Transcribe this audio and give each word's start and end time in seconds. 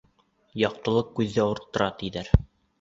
—Яҡтылыҡ 0.61 1.13
күҙҙе 1.21 1.45
ауырттыра, 1.45 1.93
тиҙәр. 2.03 2.37